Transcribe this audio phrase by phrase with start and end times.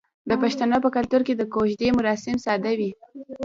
[0.29, 2.91] د پښتنو په کلتور کې د کوژدې مراسم ساده وي.